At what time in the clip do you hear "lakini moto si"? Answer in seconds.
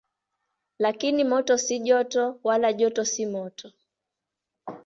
0.79-1.79